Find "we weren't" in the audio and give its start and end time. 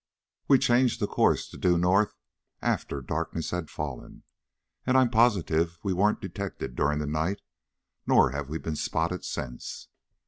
5.83-6.21